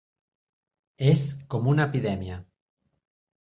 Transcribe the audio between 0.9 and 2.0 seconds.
És com una